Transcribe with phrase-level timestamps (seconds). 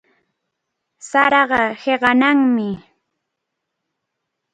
[1.09, 2.69] Saraqa hiqanaqmi.